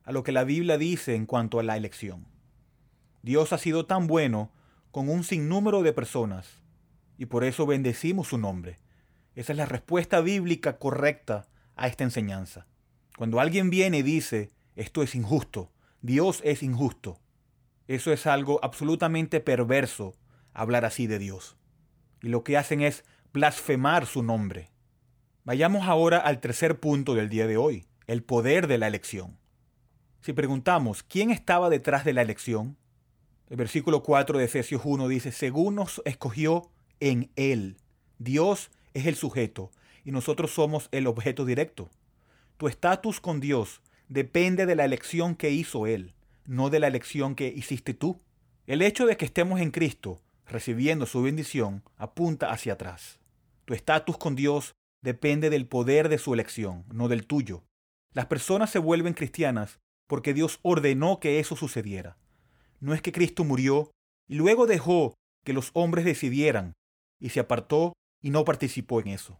a 0.04 0.12
lo 0.12 0.22
que 0.22 0.32
la 0.32 0.44
Biblia 0.44 0.78
dice 0.78 1.16
en 1.16 1.26
cuanto 1.26 1.60
a 1.60 1.64
la 1.64 1.76
elección. 1.76 2.28
Dios 3.24 3.52
ha 3.52 3.58
sido 3.58 3.88
tan 3.88 4.06
bueno 4.06 4.52
con 4.92 5.10
un 5.10 5.24
sinnúmero 5.24 5.82
de 5.82 5.92
personas 5.92 6.62
y 7.18 7.26
por 7.26 7.44
eso 7.44 7.66
bendecimos 7.66 8.28
su 8.28 8.38
nombre. 8.38 8.78
Esa 9.34 9.54
es 9.54 9.58
la 9.58 9.66
respuesta 9.66 10.22
bíblica 10.22 10.78
correcta 10.78 11.48
a 11.76 11.88
esta 11.88 12.04
enseñanza. 12.04 12.68
Cuando 13.18 13.40
alguien 13.40 13.72
viene 13.72 13.98
y 13.98 14.04
dice, 14.04 14.52
esto 14.76 15.02
es 15.02 15.16
injusto. 15.16 15.72
Dios 16.04 16.42
es 16.44 16.62
injusto. 16.62 17.22
Eso 17.88 18.14
es 18.14 18.28
algo 18.28 18.60
absolutamente 18.62 19.40
perverso, 19.40 20.16
hablar 20.54 20.86
así 20.86 21.08
de 21.08 21.18
Dios. 21.18 21.58
Y 22.22 22.28
lo 22.28 22.44
que 22.44 22.56
hacen 22.56 22.82
es 22.82 23.04
blasfemar 23.34 24.06
su 24.06 24.22
nombre. 24.22 24.73
Vayamos 25.46 25.90
ahora 25.90 26.20
al 26.20 26.40
tercer 26.40 26.80
punto 26.80 27.16
del 27.16 27.28
día 27.28 27.48
de 27.48 27.58
hoy, 27.58 27.86
el 28.08 28.24
poder 28.24 28.68
de 28.68 28.78
la 28.78 28.88
elección. 28.88 29.38
Si 30.22 30.32
preguntamos, 30.32 31.04
¿quién 31.04 31.32
estaba 31.32 31.70
detrás 31.70 32.06
de 32.06 32.14
la 32.14 32.22
elección? 32.22 32.78
El 33.50 33.58
versículo 33.58 34.04
4 34.04 34.38
de 34.38 34.46
Efesios 34.46 34.84
1 34.86 35.10
dice, 35.10 35.34
según 35.34 35.76
nos 35.76 36.02
escogió 36.06 36.72
en 37.02 37.30
Él. 37.36 37.76
Dios 38.20 38.72
es 38.94 39.06
el 39.06 39.16
sujeto 39.16 39.70
y 40.06 40.12
nosotros 40.12 40.52
somos 40.52 40.88
el 40.94 41.08
objeto 41.08 41.44
directo. 41.44 41.90
Tu 42.56 42.70
estatus 42.70 43.20
con 43.20 43.42
Dios 43.42 43.82
depende 44.08 44.66
de 44.66 44.76
la 44.76 44.86
elección 44.86 45.36
que 45.36 45.52
hizo 45.52 45.88
Él, 45.88 46.14
no 46.46 46.70
de 46.70 46.80
la 46.80 46.88
elección 46.88 47.36
que 47.36 47.50
hiciste 47.50 47.94
tú. 47.94 48.18
El 48.66 48.82
hecho 48.82 49.06
de 49.06 49.18
que 49.18 49.26
estemos 49.26 49.60
en 49.60 49.72
Cristo, 49.72 50.22
recibiendo 50.48 51.06
su 51.06 51.22
bendición, 51.22 51.84
apunta 51.98 52.50
hacia 52.50 52.74
atrás. 52.74 53.20
Tu 53.66 53.74
estatus 53.74 54.18
con 54.18 54.36
Dios 54.36 54.74
depende 55.04 55.52
del 55.52 55.68
poder 55.68 56.10
de 56.10 56.18
su 56.18 56.34
elección, 56.34 56.86
no 56.92 57.10
del 57.10 57.28
tuyo. 57.28 57.64
Las 58.14 58.26
personas 58.26 58.72
se 58.72 58.80
vuelven 58.80 59.14
cristianas 59.14 59.80
porque 60.08 60.34
Dios 60.34 60.60
ordenó 60.64 61.20
que 61.20 61.40
eso 61.40 61.56
sucediera. 61.56 62.18
No 62.80 62.94
es 62.94 63.02
que 63.02 63.12
Cristo 63.12 63.44
murió 63.44 63.92
y 64.28 64.36
luego 64.36 64.66
dejó 64.66 65.14
que 65.46 65.54
los 65.54 65.72
hombres 65.74 66.06
decidieran 66.06 66.74
y 67.20 67.30
se 67.30 67.40
apartó 67.40 67.94
y 68.22 68.30
no 68.30 68.46
participó 68.46 69.02
en 69.02 69.10
eso. 69.10 69.38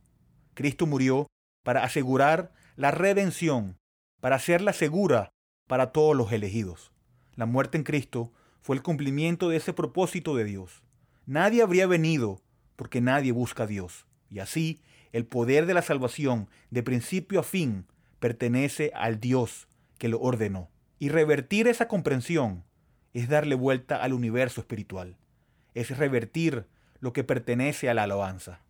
Cristo 0.54 0.86
murió 0.86 1.28
para 1.64 1.84
asegurar 1.84 2.54
la 2.76 2.92
redención 2.92 3.78
para 4.20 4.38
hacerla 4.38 4.74
segura 4.74 5.32
para 5.68 5.92
todos 5.92 6.16
los 6.16 6.32
elegidos. 6.32 6.92
La 7.36 7.46
muerte 7.46 7.78
en 7.78 7.84
Cristo 7.84 8.32
fue 8.62 8.76
el 8.76 8.84
cumplimiento 8.84 9.50
de 9.50 9.58
ese 9.58 9.74
propósito 9.74 10.36
de 10.36 10.46
Dios. 10.46 10.84
Nadie 11.26 11.62
habría 11.62 11.88
venido 11.88 12.42
porque 12.76 13.02
nadie 13.02 13.32
busca 13.32 13.64
a 13.64 13.68
Dios. 13.68 14.08
Y 14.30 14.40
así, 14.40 14.82
el 15.14 15.26
poder 15.26 15.66
de 15.66 15.74
la 15.74 15.82
salvación, 15.82 16.50
de 16.72 16.84
principio 16.84 17.40
a 17.40 17.44
fin, 17.44 17.86
pertenece 18.20 18.92
al 18.96 19.20
Dios 19.20 19.68
que 19.98 20.10
lo 20.10 20.20
ordenó. 20.20 20.70
Y 21.00 21.10
revertir 21.10 21.68
esa 21.68 21.88
comprensión 21.88 22.66
es 23.14 23.30
darle 23.30 23.56
vuelta 23.56 23.98
al 23.98 24.12
universo 24.12 24.62
espiritual. 24.62 25.18
Es 25.74 25.96
revertir 25.98 26.66
lo 27.00 27.14
que 27.14 27.24
pertenece 27.24 27.90
a 27.90 27.94
la 27.94 28.04
alabanza. 28.04 28.62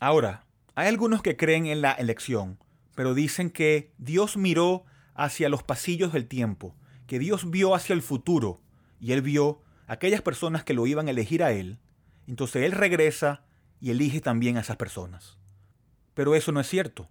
Ahora, 0.00 0.44
hay 0.74 0.88
algunos 0.88 1.22
que 1.22 1.36
creen 1.36 1.66
en 1.66 1.80
la 1.80 1.92
elección, 1.92 2.58
pero 2.94 3.14
dicen 3.14 3.50
que 3.50 3.92
Dios 3.98 4.36
miró 4.36 4.84
hacia 5.14 5.48
los 5.48 5.62
pasillos 5.62 6.12
del 6.12 6.28
tiempo, 6.28 6.76
que 7.06 7.18
Dios 7.18 7.50
vio 7.50 7.74
hacia 7.74 7.94
el 7.94 8.02
futuro 8.02 8.60
y 9.00 9.12
él 9.12 9.22
vio 9.22 9.62
aquellas 9.86 10.20
personas 10.20 10.64
que 10.64 10.74
lo 10.74 10.86
iban 10.86 11.08
a 11.08 11.12
elegir 11.12 11.42
a 11.42 11.52
él, 11.52 11.78
entonces 12.26 12.64
él 12.64 12.72
regresa 12.72 13.42
y 13.80 13.90
elige 13.90 14.20
también 14.20 14.56
a 14.56 14.60
esas 14.60 14.76
personas. 14.76 15.37
Pero 16.18 16.34
eso 16.34 16.50
no 16.50 16.58
es 16.58 16.68
cierto. 16.68 17.08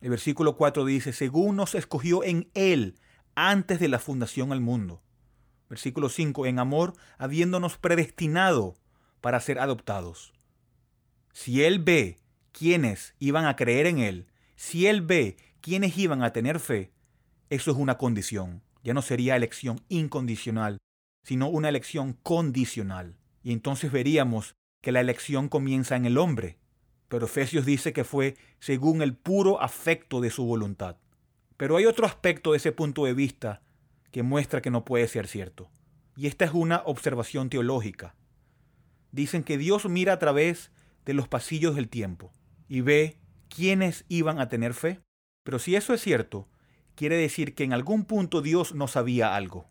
El 0.00 0.10
versículo 0.10 0.56
4 0.56 0.84
dice, 0.84 1.12
según 1.12 1.54
nos 1.54 1.76
escogió 1.76 2.24
en 2.24 2.50
Él 2.54 2.98
antes 3.36 3.78
de 3.78 3.86
la 3.86 4.00
fundación 4.00 4.48
del 4.48 4.60
mundo. 4.60 5.00
Versículo 5.68 6.08
5, 6.08 6.44
en 6.46 6.58
amor, 6.58 6.94
habiéndonos 7.18 7.78
predestinado 7.78 8.74
para 9.20 9.38
ser 9.38 9.60
adoptados. 9.60 10.32
Si 11.34 11.62
Él 11.62 11.78
ve 11.78 12.18
quiénes 12.50 13.14
iban 13.20 13.44
a 13.46 13.54
creer 13.54 13.86
en 13.86 14.00
Él, 14.00 14.26
si 14.56 14.88
Él 14.88 15.02
ve 15.02 15.36
quiénes 15.60 15.96
iban 15.96 16.24
a 16.24 16.32
tener 16.32 16.58
fe, 16.58 16.90
eso 17.48 17.70
es 17.70 17.76
una 17.76 17.96
condición. 17.96 18.60
Ya 18.82 18.92
no 18.92 19.02
sería 19.02 19.36
elección 19.36 19.84
incondicional, 19.88 20.78
sino 21.22 21.46
una 21.46 21.68
elección 21.68 22.14
condicional. 22.24 23.20
Y 23.44 23.52
entonces 23.52 23.92
veríamos 23.92 24.56
que 24.82 24.90
la 24.90 24.98
elección 24.98 25.48
comienza 25.48 25.94
en 25.94 26.06
el 26.06 26.18
hombre, 26.18 26.58
pero 27.08 27.26
Efesios 27.26 27.64
dice 27.64 27.92
que 27.92 28.04
fue 28.04 28.36
según 28.58 29.02
el 29.02 29.14
puro 29.14 29.60
afecto 29.60 30.20
de 30.20 30.30
su 30.30 30.44
voluntad. 30.44 30.96
Pero 31.56 31.76
hay 31.76 31.86
otro 31.86 32.06
aspecto 32.06 32.52
de 32.52 32.58
ese 32.58 32.72
punto 32.72 33.04
de 33.04 33.14
vista 33.14 33.62
que 34.10 34.22
muestra 34.22 34.60
que 34.60 34.70
no 34.70 34.84
puede 34.84 35.08
ser 35.08 35.26
cierto. 35.26 35.70
Y 36.16 36.26
esta 36.26 36.44
es 36.44 36.52
una 36.52 36.82
observación 36.84 37.50
teológica. 37.50 38.14
Dicen 39.12 39.44
que 39.44 39.58
Dios 39.58 39.88
mira 39.88 40.14
a 40.14 40.18
través 40.18 40.70
de 41.04 41.14
los 41.14 41.28
pasillos 41.28 41.76
del 41.76 41.88
tiempo 41.88 42.32
y 42.68 42.80
ve 42.80 43.18
quiénes 43.48 44.04
iban 44.08 44.40
a 44.40 44.48
tener 44.48 44.74
fe. 44.74 45.00
Pero 45.44 45.58
si 45.58 45.76
eso 45.76 45.94
es 45.94 46.00
cierto, 46.00 46.48
quiere 46.94 47.16
decir 47.16 47.54
que 47.54 47.64
en 47.64 47.72
algún 47.72 48.04
punto 48.04 48.42
Dios 48.42 48.74
no 48.74 48.88
sabía 48.88 49.36
algo, 49.36 49.68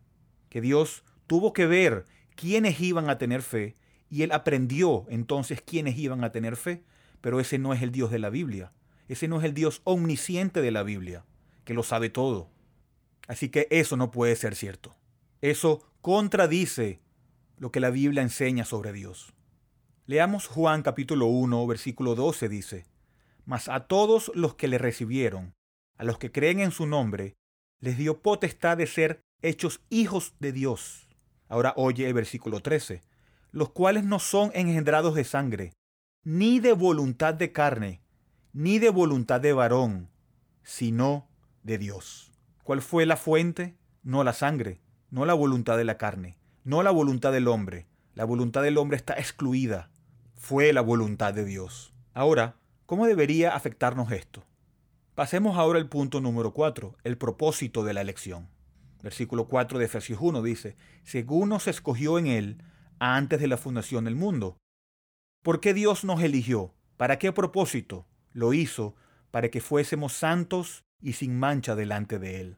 que 0.50 0.62
Dios 0.62 1.04
tuvo 1.28 1.54
que 1.54 1.66
ver 1.66 2.06
quiénes 2.36 2.80
iban 2.80 3.10
a 3.10 3.18
tener 3.18 3.42
fe 3.42 3.76
y 4.10 4.22
él 4.22 4.32
aprendió 4.32 5.06
entonces 5.10 5.62
quiénes 5.62 5.98
iban 5.98 6.24
a 6.24 6.32
tener 6.32 6.56
fe, 6.56 6.84
pero 7.26 7.40
ese 7.40 7.58
no 7.58 7.74
es 7.74 7.82
el 7.82 7.92
Dios 7.92 8.12
de 8.12 8.20
la 8.20 8.30
Biblia, 8.30 8.72
ese 9.08 9.28
no 9.28 9.40
es 9.40 9.46
el 9.46 9.56
Dios 9.56 9.82
omnisciente 9.84 10.62
de 10.62 10.70
la 10.70 10.84
Biblia, 10.84 11.26
que 11.64 11.74
lo 11.74 11.82
sabe 11.82 12.12
todo. 12.12 12.52
Así 13.28 13.50
que 13.50 13.68
eso 13.72 13.98
no 13.98 14.12
puede 14.12 14.36
ser 14.36 14.54
cierto. 14.54 14.96
Eso 15.42 15.92
contradice 16.02 17.00
lo 17.58 17.72
que 17.72 17.80
la 17.80 17.90
Biblia 17.90 18.22
enseña 18.22 18.64
sobre 18.64 18.94
Dios. 18.94 19.34
Leamos 20.06 20.46
Juan 20.46 20.84
capítulo 20.84 21.26
1, 21.26 21.66
versículo 21.66 22.14
12 22.14 22.48
dice, 22.48 22.86
Mas 23.44 23.70
a 23.70 23.88
todos 23.88 24.32
los 24.36 24.54
que 24.54 24.68
le 24.68 24.78
recibieron, 24.78 25.56
a 25.98 26.04
los 26.04 26.20
que 26.20 26.32
creen 26.32 26.60
en 26.60 26.70
su 26.70 26.86
nombre, 26.86 27.34
les 27.80 27.98
dio 27.98 28.22
potestad 28.22 28.78
de 28.78 28.86
ser 28.86 29.24
hechos 29.42 29.82
hijos 29.90 30.36
de 30.40 30.52
Dios. 30.52 31.08
Ahora 31.50 31.74
oye 31.76 32.06
el 32.06 32.14
versículo 32.14 32.60
13, 32.60 33.02
los 33.52 33.72
cuales 33.72 34.04
no 34.04 34.20
son 34.20 34.52
engendrados 34.54 35.16
de 35.16 35.24
sangre, 35.24 35.74
ni 36.26 36.60
de 36.60 36.74
voluntad 36.74 37.36
de 37.36 37.52
carne, 37.52 38.02
ni 38.52 38.80
de 38.80 38.90
voluntad 38.90 39.40
de 39.40 39.54
varón, 39.54 40.10
sino 40.64 41.28
de 41.62 41.78
Dios. 41.78 42.32
¿Cuál 42.64 42.82
fue 42.82 43.06
la 43.06 43.16
fuente? 43.16 43.78
No 44.02 44.24
la 44.24 44.34
sangre, 44.34 44.82
no 45.12 45.28
la 45.28 45.36
voluntad 45.36 45.78
de 45.78 45.86
la 45.86 46.00
carne, 46.00 46.40
no 46.64 46.82
la 46.82 46.90
voluntad 46.90 47.32
del 47.32 47.48
hombre. 47.48 47.86
La 48.16 48.26
voluntad 48.26 48.64
del 48.64 48.80
hombre 48.80 48.98
está 48.98 49.14
excluida. 49.14 49.92
Fue 50.36 50.74
la 50.74 50.82
voluntad 50.82 51.32
de 51.32 51.46
Dios. 51.46 51.94
Ahora, 52.16 52.56
¿cómo 52.88 53.06
debería 53.06 53.56
afectarnos 53.56 54.12
esto? 54.12 54.46
Pasemos 55.14 55.58
ahora 55.58 55.78
al 55.78 55.90
punto 55.90 56.22
número 56.22 56.54
4, 56.54 56.98
el 57.04 57.20
propósito 57.20 57.84
de 57.84 57.94
la 57.94 58.02
elección. 58.02 58.50
Versículo 59.04 59.48
4 59.48 59.78
de 59.78 59.86
Efesios 59.86 60.18
1 60.20 60.42
dice, 60.42 60.76
según 61.04 61.50
nos 61.50 61.68
escogió 61.68 62.18
en 62.18 62.26
él 62.26 62.64
antes 62.98 63.40
de 63.40 63.48
la 63.48 63.58
fundación 63.58 64.06
del 64.06 64.16
mundo. 64.16 64.58
¿Por 65.46 65.60
qué 65.60 65.76
Dios 65.76 66.04
nos 66.04 66.24
eligió? 66.24 66.74
¿Para 66.98 67.20
qué 67.20 67.32
propósito? 67.32 68.08
Lo 68.34 68.54
hizo 68.54 68.96
para 69.30 69.50
que 69.50 69.62
fuésemos 69.62 70.14
santos 70.14 70.86
y 71.04 71.14
sin 71.14 71.38
mancha 71.38 71.76
delante 71.76 72.18
de 72.18 72.42
Él. 72.42 72.58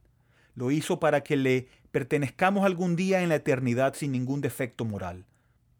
Lo 0.56 0.72
hizo 0.72 0.98
para 0.98 1.20
que 1.20 1.36
le 1.36 1.68
pertenezcamos 1.92 2.64
algún 2.64 2.96
día 2.96 3.22
en 3.22 3.28
la 3.28 3.36
eternidad 3.36 3.94
sin 3.94 4.14
ningún 4.14 4.40
defecto 4.40 4.86
moral, 4.86 5.26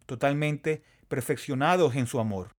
totalmente 0.06 0.84
perfeccionados 1.08 1.96
en 1.96 2.08
su 2.08 2.20
amor. 2.20 2.52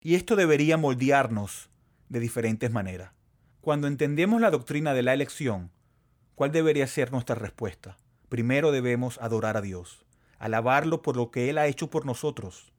Y 0.00 0.14
esto 0.14 0.36
debería 0.36 0.76
moldearnos 0.76 1.68
de 2.08 2.20
diferentes 2.20 2.70
maneras. 2.70 3.10
Cuando 3.60 3.88
entendemos 3.88 4.40
la 4.40 4.52
doctrina 4.52 4.94
de 4.94 5.02
la 5.02 5.12
elección, 5.12 5.72
¿cuál 6.36 6.52
debería 6.52 6.86
ser 6.86 7.10
nuestra 7.10 7.34
respuesta? 7.34 7.96
Primero 8.28 8.70
debemos 8.70 9.18
adorar 9.20 9.56
a 9.56 9.60
Dios, 9.60 10.06
alabarlo 10.38 11.02
por 11.02 11.16
lo 11.16 11.32
que 11.32 11.50
Él 11.50 11.58
ha 11.58 11.66
hecho 11.66 11.90
por 11.90 12.06
nosotros, 12.06 12.72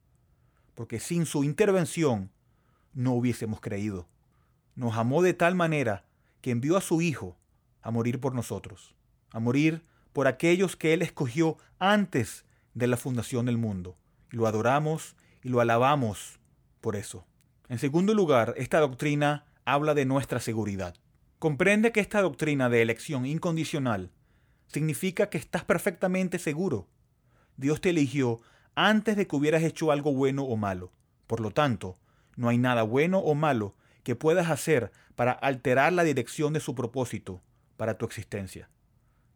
porque 0.74 1.00
sin 1.00 1.26
su 1.26 1.44
intervención 1.44 2.30
no 2.92 3.12
hubiésemos 3.12 3.60
creído. 3.60 4.06
Nos 4.74 4.96
amó 4.96 5.22
de 5.22 5.34
tal 5.34 5.54
manera 5.54 6.04
que 6.40 6.50
envió 6.50 6.76
a 6.76 6.80
su 6.80 7.00
Hijo 7.00 7.36
a 7.82 7.90
morir 7.90 8.20
por 8.20 8.34
nosotros, 8.34 8.94
a 9.30 9.40
morir 9.40 9.84
por 10.12 10.26
aquellos 10.26 10.76
que 10.76 10.94
Él 10.94 11.02
escogió 11.02 11.56
antes 11.78 12.44
de 12.74 12.86
la 12.86 12.96
fundación 12.96 13.46
del 13.46 13.58
mundo. 13.58 13.96
Y 14.32 14.36
lo 14.36 14.46
adoramos 14.46 15.16
y 15.42 15.48
lo 15.48 15.60
alabamos 15.60 16.38
por 16.80 16.96
eso. 16.96 17.26
En 17.68 17.78
segundo 17.78 18.14
lugar, 18.14 18.54
esta 18.56 18.80
doctrina 18.80 19.46
habla 19.64 19.94
de 19.94 20.04
nuestra 20.04 20.40
seguridad. 20.40 20.94
Comprende 21.38 21.92
que 21.92 22.00
esta 22.00 22.22
doctrina 22.22 22.68
de 22.68 22.82
elección 22.82 23.26
incondicional 23.26 24.10
significa 24.66 25.30
que 25.30 25.38
estás 25.38 25.64
perfectamente 25.64 26.38
seguro. 26.38 26.88
Dios 27.56 27.80
te 27.80 27.90
eligió 27.90 28.40
antes 28.74 29.16
de 29.16 29.26
que 29.26 29.36
hubieras 29.36 29.62
hecho 29.62 29.90
algo 29.90 30.12
bueno 30.12 30.44
o 30.44 30.56
malo. 30.56 30.92
Por 31.26 31.40
lo 31.40 31.50
tanto, 31.50 31.98
no 32.36 32.48
hay 32.48 32.58
nada 32.58 32.82
bueno 32.82 33.18
o 33.18 33.34
malo 33.34 33.74
que 34.02 34.16
puedas 34.16 34.50
hacer 34.50 34.92
para 35.14 35.32
alterar 35.32 35.92
la 35.92 36.04
dirección 36.04 36.52
de 36.52 36.60
su 36.60 36.74
propósito 36.74 37.42
para 37.76 37.96
tu 37.96 38.04
existencia. 38.04 38.68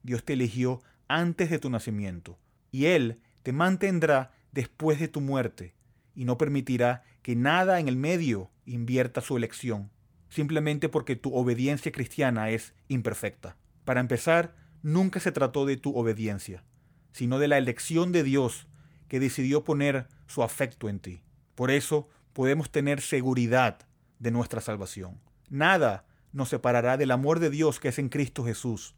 Dios 0.03 0.25
te 0.25 0.35
eligió 0.35 0.83
antes 1.09 1.51
de 1.51 1.59
tu 1.59 1.71
nacimiento 1.71 2.39
y 2.71 2.87
Él 2.87 3.21
te 3.43 3.53
mantendrá 3.53 4.33
después 4.53 5.01
de 5.01 5.09
tu 5.09 5.21
muerte 5.21 5.75
y 6.15 6.25
no 6.25 6.37
permitirá 6.37 7.05
que 7.23 7.37
nada 7.37 7.81
en 7.81 7.89
el 7.89 7.97
medio 7.97 8.51
invierta 8.67 9.21
su 9.21 9.37
elección 9.37 9.91
simplemente 10.29 10.89
porque 10.89 11.17
tu 11.17 11.35
obediencia 11.35 11.93
cristiana 11.93 12.51
es 12.51 12.75
imperfecta. 12.89 13.57
Para 13.85 14.01
empezar, 14.01 14.55
nunca 14.83 15.21
se 15.21 15.33
trató 15.33 15.67
de 15.67 15.77
tu 15.77 15.97
obediencia, 15.97 16.65
sino 17.13 17.39
de 17.39 17.49
la 17.49 17.59
elección 17.59 18.13
de 18.13 18.23
Dios 18.23 18.67
que 19.09 19.21
decidió 19.21 19.65
poner 19.65 20.09
su 20.27 20.43
afecto 20.43 20.89
en 20.89 21.01
ti. 21.01 21.23
Por 21.55 21.71
eso 21.71 22.09
podemos 22.33 22.71
tener 22.71 23.01
seguridad 23.01 23.79
de 24.19 24.31
nuestra 24.31 24.61
salvación. 24.61 25.21
Nada 25.49 26.07
nos 26.33 26.51
separará 26.51 26.97
del 26.97 27.11
amor 27.11 27.41
de 27.41 27.51
Dios 27.51 27.81
que 27.81 27.89
es 27.89 27.99
en 27.99 28.09
Cristo 28.09 28.45
Jesús, 28.45 28.95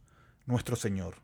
nuestro 0.46 0.76
Señor. 0.76 1.16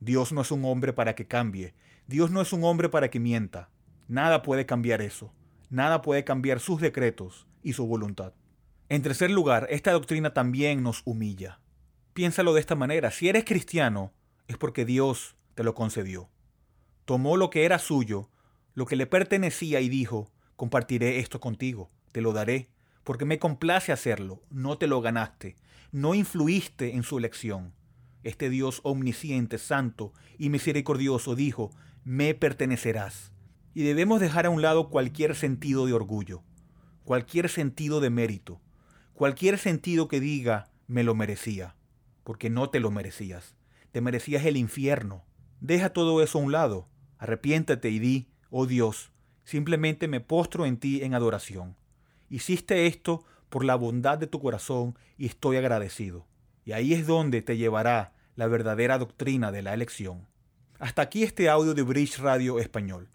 Dios 0.00 0.32
no 0.32 0.40
es 0.40 0.50
un 0.50 0.64
hombre 0.64 0.92
para 0.92 1.14
que 1.14 1.26
cambie. 1.26 1.74
Dios 2.06 2.30
no 2.30 2.40
es 2.40 2.52
un 2.52 2.64
hombre 2.64 2.88
para 2.88 3.08
que 3.08 3.20
mienta. 3.20 3.70
Nada 4.08 4.42
puede 4.42 4.66
cambiar 4.66 5.00
eso. 5.00 5.32
Nada 5.70 6.02
puede 6.02 6.24
cambiar 6.24 6.60
sus 6.60 6.80
decretos 6.80 7.46
y 7.62 7.72
su 7.72 7.86
voluntad. 7.86 8.34
En 8.88 9.00
tercer 9.00 9.30
lugar, 9.30 9.66
esta 9.70 9.92
doctrina 9.92 10.34
también 10.34 10.82
nos 10.82 11.02
humilla. 11.06 11.60
Piénsalo 12.12 12.52
de 12.52 12.60
esta 12.60 12.74
manera, 12.74 13.10
si 13.10 13.28
eres 13.30 13.44
cristiano 13.44 14.12
es 14.48 14.58
porque 14.58 14.84
Dios 14.84 15.36
te 15.54 15.64
lo 15.64 15.74
concedió. 15.74 16.28
Tomó 17.06 17.36
lo 17.36 17.48
que 17.48 17.64
era 17.64 17.78
suyo, 17.78 18.28
lo 18.74 18.86
que 18.86 18.96
le 18.96 19.06
pertenecía 19.06 19.80
y 19.80 19.88
dijo, 19.88 20.30
compartiré 20.56 21.18
esto 21.18 21.40
contigo, 21.40 21.90
te 22.12 22.20
lo 22.20 22.32
daré, 22.32 22.68
porque 23.04 23.24
me 23.24 23.38
complace 23.38 23.92
hacerlo, 23.92 24.42
no 24.50 24.78
te 24.78 24.86
lo 24.86 25.00
ganaste, 25.00 25.56
no 25.90 26.14
influiste 26.14 26.94
en 26.94 27.02
su 27.02 27.18
elección. 27.18 27.74
Este 28.22 28.48
Dios 28.48 28.80
omnisciente, 28.84 29.58
santo 29.58 30.12
y 30.38 30.48
misericordioso 30.48 31.34
dijo, 31.34 31.70
me 32.04 32.34
pertenecerás. 32.34 33.32
Y 33.74 33.82
debemos 33.82 34.20
dejar 34.20 34.46
a 34.46 34.50
un 34.50 34.62
lado 34.62 34.90
cualquier 34.90 35.34
sentido 35.34 35.86
de 35.86 35.94
orgullo, 35.94 36.42
cualquier 37.04 37.48
sentido 37.48 38.00
de 38.00 38.10
mérito, 38.10 38.60
cualquier 39.14 39.58
sentido 39.58 40.08
que 40.08 40.20
diga 40.20 40.70
me 40.86 41.02
lo 41.04 41.14
merecía, 41.14 41.74
porque 42.22 42.50
no 42.50 42.70
te 42.70 42.80
lo 42.80 42.90
merecías. 42.90 43.56
Te 43.92 44.00
merecías 44.00 44.44
el 44.46 44.56
infierno. 44.56 45.24
Deja 45.60 45.92
todo 45.92 46.22
eso 46.22 46.38
a 46.38 46.42
un 46.42 46.52
lado. 46.52 46.88
Arrepiéntate 47.18 47.90
y 47.90 47.98
di, 47.98 48.31
oh 48.52 48.66
Dios, 48.66 49.10
simplemente 49.44 50.06
me 50.08 50.20
postro 50.20 50.66
en 50.66 50.76
ti 50.76 51.02
en 51.02 51.14
adoración. 51.14 51.74
Hiciste 52.28 52.86
esto 52.86 53.24
por 53.48 53.64
la 53.64 53.74
bondad 53.74 54.18
de 54.18 54.26
tu 54.26 54.40
corazón 54.40 54.96
y 55.16 55.26
estoy 55.26 55.56
agradecido. 55.56 56.26
Y 56.64 56.72
ahí 56.72 56.92
es 56.92 57.06
donde 57.06 57.40
te 57.40 57.56
llevará 57.56 58.12
la 58.36 58.46
verdadera 58.46 58.98
doctrina 58.98 59.52
de 59.52 59.62
la 59.62 59.72
elección. 59.72 60.26
Hasta 60.78 61.00
aquí 61.00 61.22
este 61.22 61.48
audio 61.48 61.72
de 61.72 61.82
Bridge 61.82 62.18
Radio 62.18 62.58
Español. 62.58 63.08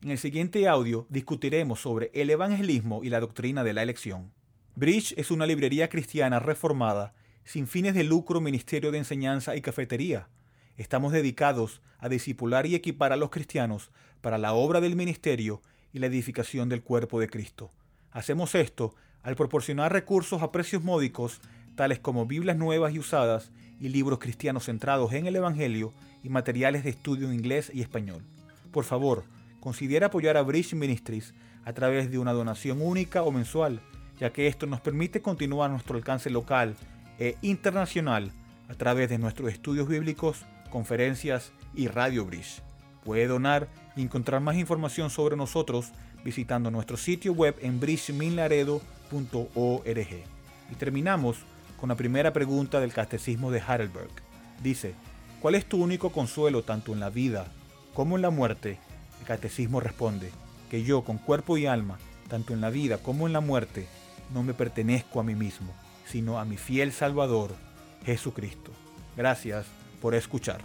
En 0.00 0.10
el 0.10 0.18
siguiente 0.18 0.68
audio 0.68 1.06
discutiremos 1.10 1.80
sobre 1.80 2.10
el 2.14 2.30
evangelismo 2.30 3.02
y 3.02 3.08
la 3.08 3.18
doctrina 3.18 3.64
de 3.64 3.72
la 3.72 3.82
elección. 3.82 4.32
Bridge 4.76 5.14
es 5.16 5.32
una 5.32 5.44
librería 5.44 5.88
cristiana 5.88 6.38
reformada, 6.38 7.14
sin 7.42 7.66
fines 7.66 7.94
de 7.94 8.04
lucro, 8.04 8.40
ministerio 8.40 8.92
de 8.92 8.98
enseñanza 8.98 9.56
y 9.56 9.60
cafetería. 9.60 10.28
Estamos 10.76 11.12
dedicados 11.12 11.82
a 11.98 12.08
discipular 12.08 12.66
y 12.66 12.74
equipar 12.74 13.12
a 13.12 13.16
los 13.16 13.30
cristianos 13.30 13.90
para 14.24 14.38
la 14.38 14.54
obra 14.54 14.80
del 14.80 14.96
ministerio 14.96 15.60
y 15.92 15.98
la 15.98 16.06
edificación 16.06 16.70
del 16.70 16.82
cuerpo 16.82 17.20
de 17.20 17.28
Cristo. 17.28 17.70
Hacemos 18.10 18.54
esto 18.54 18.94
al 19.22 19.36
proporcionar 19.36 19.92
recursos 19.92 20.40
a 20.40 20.50
precios 20.50 20.82
módicos 20.82 21.42
tales 21.76 21.98
como 21.98 22.24
Biblias 22.24 22.56
nuevas 22.56 22.94
y 22.94 22.98
usadas 22.98 23.52
y 23.78 23.90
libros 23.90 24.20
cristianos 24.20 24.64
centrados 24.64 25.12
en 25.12 25.26
el 25.26 25.36
Evangelio 25.36 25.92
y 26.22 26.30
materiales 26.30 26.84
de 26.84 26.90
estudio 26.90 27.28
en 27.28 27.34
inglés 27.34 27.70
y 27.74 27.82
español. 27.82 28.22
Por 28.72 28.84
favor, 28.84 29.24
considera 29.60 30.06
apoyar 30.06 30.38
a 30.38 30.42
Bridge 30.42 30.72
Ministries 30.72 31.34
a 31.66 31.74
través 31.74 32.10
de 32.10 32.18
una 32.18 32.32
donación 32.32 32.80
única 32.80 33.24
o 33.24 33.30
mensual, 33.30 33.82
ya 34.18 34.32
que 34.32 34.46
esto 34.46 34.64
nos 34.64 34.80
permite 34.80 35.20
continuar 35.20 35.70
nuestro 35.70 35.98
alcance 35.98 36.30
local 36.30 36.76
e 37.18 37.36
internacional 37.42 38.32
a 38.70 38.74
través 38.74 39.10
de 39.10 39.18
nuestros 39.18 39.52
estudios 39.52 39.86
bíblicos, 39.86 40.46
conferencias 40.70 41.52
y 41.74 41.88
Radio 41.88 42.24
Bridge. 42.24 42.62
Puede 43.04 43.26
donar 43.26 43.68
y 43.96 44.02
encontrar 44.02 44.40
más 44.40 44.56
información 44.56 45.10
sobre 45.10 45.36
nosotros 45.36 45.92
visitando 46.24 46.70
nuestro 46.70 46.96
sitio 46.96 47.32
web 47.32 47.56
en 47.60 47.80
bridgeminlaredo.org. 47.80 50.08
Y 50.70 50.74
terminamos 50.76 51.38
con 51.78 51.88
la 51.88 51.96
primera 51.96 52.32
pregunta 52.32 52.80
del 52.80 52.92
Catecismo 52.92 53.50
de 53.50 53.60
Heidelberg. 53.60 54.10
Dice, 54.62 54.94
¿cuál 55.40 55.54
es 55.54 55.66
tu 55.66 55.82
único 55.82 56.10
consuelo 56.10 56.62
tanto 56.62 56.92
en 56.92 57.00
la 57.00 57.10
vida 57.10 57.46
como 57.92 58.16
en 58.16 58.22
la 58.22 58.30
muerte? 58.30 58.78
El 59.20 59.26
Catecismo 59.26 59.80
responde, 59.80 60.30
que 60.70 60.82
yo 60.82 61.04
con 61.04 61.18
cuerpo 61.18 61.58
y 61.58 61.66
alma, 61.66 61.98
tanto 62.28 62.54
en 62.54 62.60
la 62.60 62.70
vida 62.70 62.98
como 62.98 63.26
en 63.26 63.32
la 63.32 63.40
muerte, 63.40 63.86
no 64.32 64.42
me 64.42 64.54
pertenezco 64.54 65.20
a 65.20 65.24
mí 65.24 65.34
mismo, 65.34 65.72
sino 66.06 66.38
a 66.38 66.44
mi 66.44 66.56
fiel 66.56 66.92
Salvador, 66.92 67.54
Jesucristo. 68.04 68.72
Gracias 69.16 69.66
por 70.00 70.14
escuchar. 70.14 70.60